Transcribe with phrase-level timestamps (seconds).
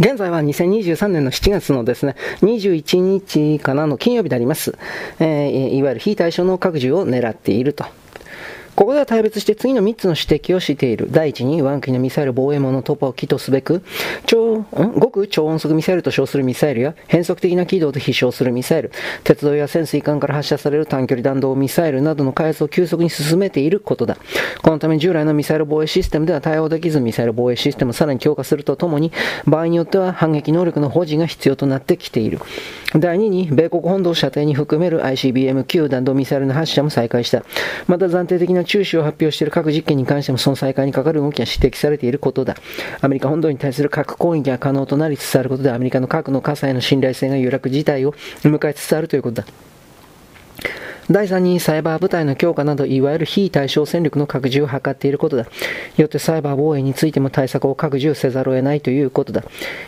[0.00, 4.78] 現在は2023年の7月のですね、21日からの金曜日であります。
[5.18, 7.84] えー、いわゆる非対称の拡充を狙っていると。
[8.80, 11.08] ここでは対別して次の3つの指摘をしている。
[11.10, 13.82] 第一に、ワン国のミサイル防衛網の突破を企図すべく、
[14.24, 18.90] 超、極超音速ミサイルと称するミサイルや、変則的な軌道で飛翔するミサイル、
[19.22, 24.16] 鉄道や潜水艦から発射される短距離弾道ミサイルなどの開発を急速に進めていることだ。
[24.62, 29.12] このため従来のミサイル防衛システムでは対応できず、ミサイル防衛システムをさらに強化するとともに、
[29.44, 32.38] 場合によっては反撃能力の保持が必要となってきている。
[32.98, 37.44] 第2に、米国本土を射程に含める ICBM 級弾道ミサイルの発射も再開した。
[37.86, 42.56] また暫定的な中止を発表している核実験に関してもその再開にかかる動きが指摘されていることだ。
[43.00, 49.48] アメリカ本土に対する核攻撃が可能となりつつあることでアメリカの核の傘への信頼性が揺らぐ事態を迎えつつあるということだ。
[51.10, 55.46] 第3にサイバー部隊の強化など、いわゆる非対称戦力の拡充を図っていることだ。
[55.96, 59.42] よってサイバー防衛についても対策を拡充せざるを得ないということだ。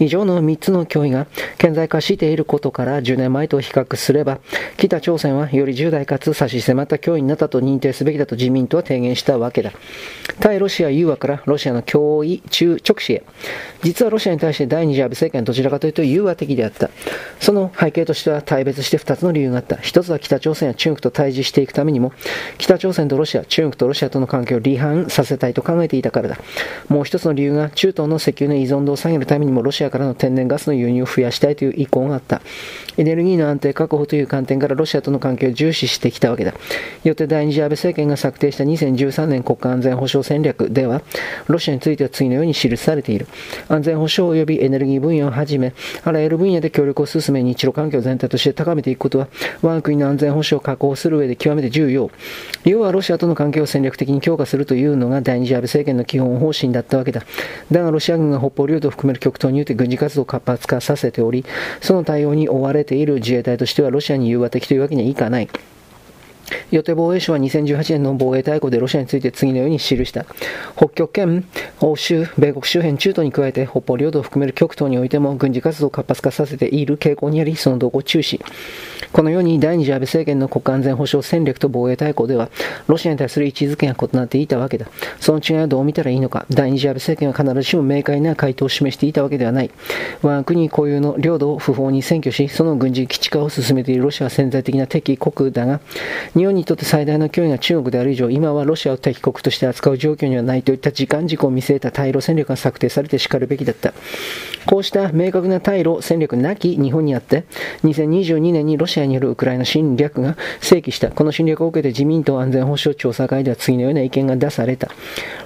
[0.00, 1.28] 以上の3つの脅威が
[1.58, 4.40] 顕在化していることから10年前と比較すれば、
[4.76, 9.70] 北朝鮮はより重大かつ差し迫った脅威になったと認定すべきだと自民党は提言したわけだ。
[10.40, 13.22] 対ロシア融和からロシアの脅威中直視へ。
[13.84, 16.90] 実はロシアに対して第二次安倍政権はどちらかというと融和的であった。
[17.38, 19.76] その背景としては大別して2つの理由があった。
[19.76, 22.12] 1つは北朝鮮や中国と対峙していくためにも、
[22.58, 26.38] 北朝鮮とロシア、中国とロシアとの関係を離反させたいと考えていたからだ。
[26.88, 32.40] もう一つの理由が、中東の石油の依存度を下げるためにも、ロシアからの天然ガスの輸入を増やしたいという意向があった。
[32.96, 36.54] エネルギーの安定確保という観点からロシアとの関係を重視してきたわけだ。
[37.02, 41.02] よって第二次安倍政権が策定した2013年国家安全保障戦略では、
[41.48, 43.26] ロシアについては次のように記されている。
[43.68, 45.72] 安全保障及びエネルギー分野をはじめ、
[46.04, 49.28] あらゆる分野で協力を進め、日露関係を全体として高めていくことは、
[49.62, 52.10] 我が国の安全保障を確保する上で極めて重要。
[52.64, 57.22] 要はロシアとの関係を戦略的に強化するというのが第二次安倍政権の基本方針だったわけだ。
[57.70, 61.44] だがロシア軍が北方領土を含める極東によって軍事活動を活発化させており、
[61.80, 65.48] その対応に追われている自衛隊としてはロシアに融和的というわけにはいかない。
[66.70, 70.26] 予定防衛省は2018年の防衛大綱でロシアについて次のように記した。
[70.76, 71.44] 北極圏、
[71.80, 78.40] 欧州、米国周辺、中東に加えて北方領土を含める極東においても軍事活動を活発化させている傾向にあり、その動向を注視。
[79.14, 82.50] このように第二次安倍政権の国家安全保障戦略と防衛大綱では、
[82.88, 84.88] ロシアに対する位置づけが異なっていたわけだ。
[85.20, 86.46] その違いはどう見たらいいのか。
[86.50, 89.70] 第二次安倍政権は必ずしも明快な回答を示していたわけではない。
[90.20, 95.78] 我が国固有の領土を不法に占拠し、その軍事基地化を進めているロシアは潜在的な敵国だが、
[96.34, 103.94] 日本にとって最大の脅威が中国である以上、今はロシアを敵国として扱う状況にはないといった時間軸を見据えた対ロ戦略が策定されてしかるべきだった。
[104.66, 107.44] こうした明確な対ロ戦略なき日本にあって、
[107.84, 111.10] 2022年にロシアアによるウクライナ侵略が正規した。
[111.10, 114.90] この侵略を受けて自民党安全保障調査会では次のような意見が出された。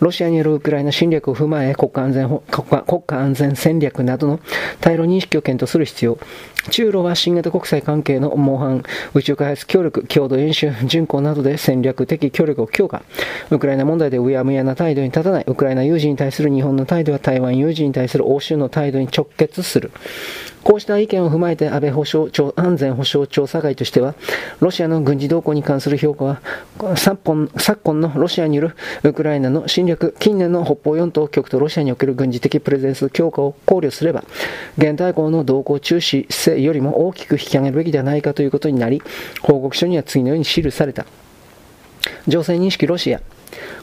[0.00, 4.40] ロシアによるウクライナ侵略を踏まえ国家安全国家国家安全戦略などの
[4.80, 6.18] 対ロ認識を検討する必要。
[6.70, 8.82] 中ロは新型国際関係の模範、
[9.12, 13.02] 宇宙開発協力、共同演習、巡航などで戦略的協力を強化。
[13.50, 15.44] ウクライナ問題でうやむやな態度に立たない。
[15.46, 19.90] ウクライナ有事に対する日本の態度は台湾有事に対する欧州の態度に直結する。
[20.64, 24.14] こうした意見を踏まえて安倍保障安全保障調査会としては、
[24.60, 26.40] ロシアの軍事動向に関する評価は、
[26.96, 34.24] 昨今昨今のロシアによるウクライナの侵略、近年の北方四島局とロシアにおける軍事的プレゼンス強化を考慮すれば、
[34.78, 39.02] 現代校の動向中止性よりも大きく引き上げるべきではないかということになり、
[39.42, 41.04] 報告書には次のように記された。
[42.26, 43.20] 情勢認識ロシア。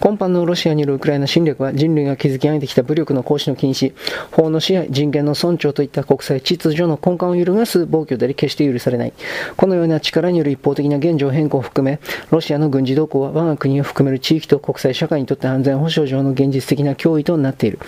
[0.00, 3.94] 今般のロシアによるウクライナ侵略は人類が築き上げてきた武力の行使の禁止、
[4.30, 9.12] 法の支配、人権の尊重といった国際秩序の根幹を揺るがす暴挙であり決して許されない。
[9.56, 11.98] このような力による一方的な現状変更を含め、
[12.30, 17.78] ロシアの軍事動向は我が国を含める地域と国際社会にとって安全保障上の現実的な脅威となっている。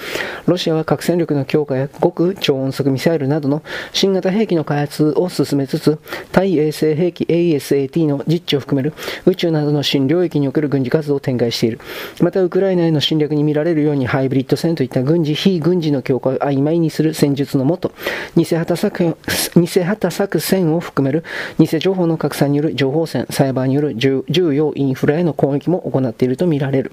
[0.46, 5.98] ロシアは核戦力の強化や極超音速ミサイルなどの新型兵器の開発を進めつつ、
[6.32, 8.94] 対衛星兵器 ASAT の実地を含める
[9.26, 11.80] 宇宙などの新領域における軍事活動を展開している。
[12.20, 17.92] また、ウクライナへの侵略に見られるようにハイブリッド戦といった軍事、非軍事の強化を曖昧にする戦術のもと、
[18.36, 21.24] 偽旗作戦を含める
[21.58, 26.92] 偽情報の拡散による情報戦、サイバーによる重要インフラへの攻撃も行っているとみられる。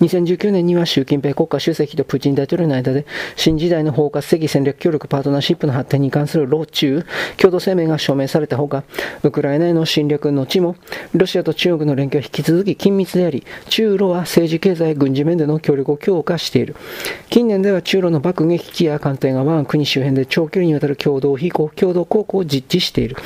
[0.00, 3.06] 2019年には習近平国家主席とプーチン大統領の間で
[3.36, 7.04] 新時代の包括的戦略協力パートナーシップの発展に関するロ中
[7.36, 8.82] 共同声明が署名されたほか、
[9.22, 10.76] ウクライナへの侵略の地も
[11.14, 16.74] ロシアと中国の連携は引き続き緊密であり、中ロは政治、経済、軍事面での協力を強化している。
[17.28, 23.16] 近年では中ロの爆撃機や艦艇が我が国周辺で長距離にわたる共同飛行、共同航行を実地している。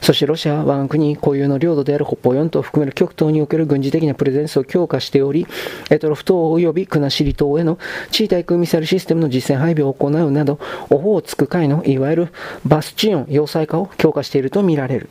[0.00, 5.46] そしてロシアは我が国固有の領土である北方四島を含める極東における軍事的なプレゼンスを強化しており、
[5.90, 7.78] エトロフ島及び国後島への
[8.10, 10.58] 地位対空ミサイルシステムの実戦配備を行うなど、
[10.88, 12.28] オホーツク海のいわゆる
[12.64, 15.10] バスチオン要塞化を強化しているとみられる。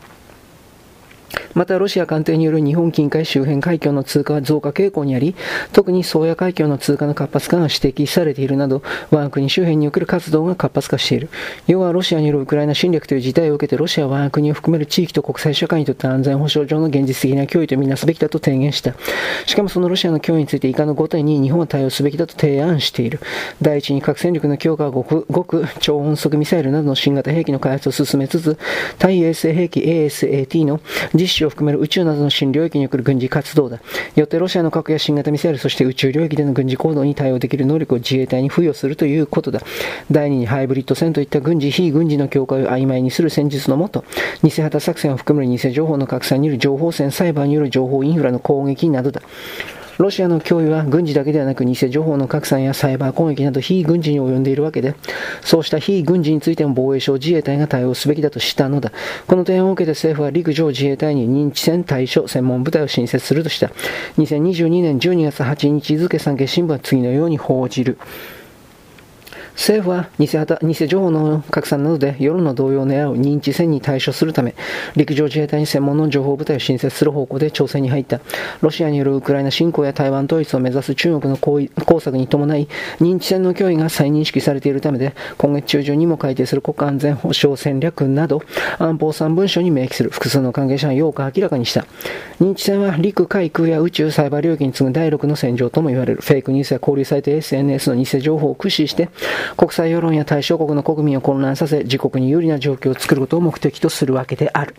[1.53, 5.35] また、ロシア艦艇による日本近海周辺海峡の通過は増加傾向にあり、
[5.71, 11.29] 特に宗谷海峡の通過の活発化が指摘されているなど、我が国周辺における活動が活発化している。
[11.67, 18.94] 要は、ロシアによるウクライナ侵略という事態を受けて、ロシアは我が国を含める地域と国際社会にとって安全保障上の現実的な脅威とみなすべきだと提言した。
[19.45, 23.19] しかもそのロシアの脅威について以下の5点に日本は対応すべきだと提案している。
[23.61, 28.57] 第一に核戦力の強化は極極超音速ミサイルなどの新型兵器の開発を進めつつ、
[28.97, 30.79] 対衛星兵器 ASAT の
[31.13, 33.80] 実施を含める宇宙などの新領域における軍事活動だ。
[34.16, 39.62] よってロシアの核や新型ミサイル、そして宇宙領域での軍事行動に対応できる能力を自衛隊に付与するということだ。
[40.12, 44.04] 第2にハイブリッド戦といった軍事、非軍事の境界を曖昧にする戦術のもと、
[44.44, 49.22] 偽旗作戦を含める偽情報の拡散による情報戦、サイバーによる情報インフラの攻撃などだ。
[50.00, 54.95] ロシアの脅威は軍事だけではなく偽情報の拡散やサイバー攻撃など非軍事に及んでいるわけで、
[55.42, 58.92] そうした非軍事についても防衛省自衛隊が対応すべきだとしたのだ。
[59.28, 63.68] この点を受けて政府は陸上自衛隊に認知戦対処専門部隊を新設するとした。
[64.18, 67.98] 2022年12月8日付産経新聞は次のように報じる。
[69.55, 74.55] 政府は偽偽情報の拡散などで世論の動揺を狙う認知戦に対処するため、
[74.95, 78.19] 陸上自衛隊に専門の情報部隊を新設する方向で調整に入った。
[78.61, 82.67] ロシアによるウクライナ侵攻や台湾統一を目指す中国の工作に伴い、
[83.00, 88.41] 認知戦の脅威が再認識されているためで、今月中旬にも改定する国家安全保障戦略など、
[88.79, 91.85] 安保3文書に明記する複数の関係者が8日明らかにした。
[92.41, 96.21] 認知戦は陸海空や宇宙サイバー領域に次ぐ第6の戦場とも言われる。
[96.21, 99.09] フェイクニュースや交流サイト SNS の偽情報を駆使して、
[99.57, 104.75] 国際世論や対象国の国民を混乱させ、自国に有利な状況を作ることを目的とするわけである。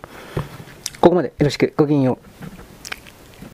[1.01, 1.73] ここまでよろしく。
[1.77, 2.19] ごきげんよ
[2.61, 2.64] う。